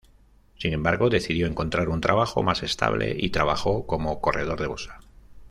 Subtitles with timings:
[0.57, 4.99] Sin embargo, decidió encontrar un trabajo más estable, y trabajó cómo corredor de bolsa.